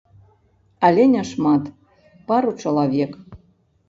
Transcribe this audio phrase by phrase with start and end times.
[0.87, 1.63] Але не шмат,
[2.31, 3.13] пару чалавек.